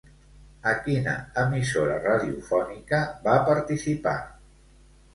A 0.71 0.71
quina 0.87 1.13
emissora 1.43 1.99
radiofònica 2.07 3.05
va 3.31 3.39
participar? 3.55 4.19